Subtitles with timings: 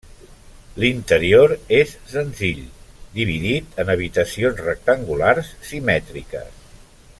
[0.83, 2.63] L'interior és senzill,
[3.19, 6.61] dividit en habitacions rectangulars simètriques.